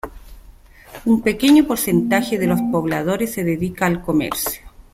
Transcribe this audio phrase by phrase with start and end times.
[1.05, 4.63] Un pequeño porcentaje de los pobladores se dedica al comercio.